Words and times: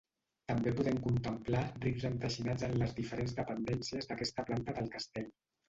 També 0.51 0.71
podem 0.79 0.95
contemplar 1.03 1.61
rics 1.83 2.07
enteixinats 2.11 2.67
en 2.69 2.75
les 2.85 2.97
diferents 3.03 3.37
dependències 3.43 4.11
d'aquesta 4.13 4.49
planta 4.51 4.79
del 4.83 4.93
castell. 5.01 5.33